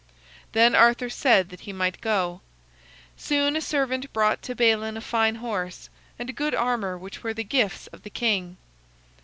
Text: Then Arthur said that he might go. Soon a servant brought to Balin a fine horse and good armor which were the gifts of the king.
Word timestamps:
Then 0.53 0.73
Arthur 0.73 1.11
said 1.11 1.49
that 1.49 1.59
he 1.59 1.71
might 1.73 2.01
go. 2.01 2.41
Soon 3.17 3.55
a 3.55 3.61
servant 3.61 4.11
brought 4.11 4.41
to 4.41 4.55
Balin 4.55 4.97
a 4.97 4.99
fine 4.99 5.35
horse 5.35 5.91
and 6.17 6.35
good 6.35 6.55
armor 6.55 6.97
which 6.97 7.21
were 7.21 7.35
the 7.35 7.43
gifts 7.43 7.85
of 7.85 8.01
the 8.01 8.09
king. 8.09 8.57